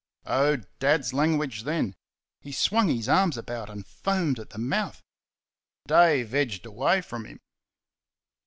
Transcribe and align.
Oh, 0.25 0.57
Dad's 0.79 1.13
language 1.13 1.61
then! 1.61 1.93
He 2.39 2.51
swung 2.51 2.87
his 2.87 3.07
arms 3.07 3.37
about 3.37 3.69
and 3.69 3.85
foamed 3.85 4.39
at 4.39 4.49
the 4.49 4.57
mouth. 4.57 5.03
Dave 5.87 6.33
edged 6.33 6.65
away 6.65 7.01
from 7.01 7.25
him. 7.25 7.37